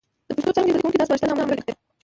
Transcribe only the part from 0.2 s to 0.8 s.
د پښتو څانګې زده